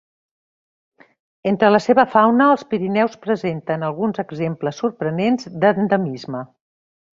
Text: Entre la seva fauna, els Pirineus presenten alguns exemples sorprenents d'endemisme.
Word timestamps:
Entre 1.51 1.69
la 1.73 1.81
seva 1.87 2.05
fauna, 2.13 2.47
els 2.55 2.63
Pirineus 2.71 3.19
presenten 3.27 3.87
alguns 3.91 4.23
exemples 4.25 4.83
sorprenents 4.85 5.49
d'endemisme. 5.67 6.45